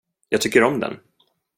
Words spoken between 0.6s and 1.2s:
om den.